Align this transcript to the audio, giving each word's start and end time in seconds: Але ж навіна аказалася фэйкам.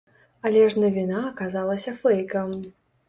Але 0.49 0.61
ж 0.73 0.81
навіна 0.83 1.19
аказалася 1.31 1.95
фэйкам. 2.01 2.49